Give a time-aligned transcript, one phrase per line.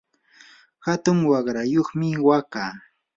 [0.85, 2.71] hatun waqrayuqmi wakaa.